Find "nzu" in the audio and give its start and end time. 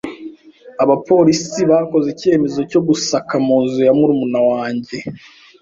3.63-3.79